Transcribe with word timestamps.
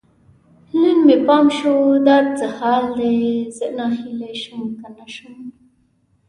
نن 0.81 0.97
مې 1.05 1.17
پام 1.25 1.45
شو، 1.57 1.75
دا 2.07 2.17
څه 2.37 2.45
حال 2.57 2.85
دی؟ 2.97 3.13
زه 3.57 3.65
ناهیلی 3.77 4.33
شم 4.41 4.61
که 4.79 4.87
نه 4.97 5.05
شم 5.13 5.37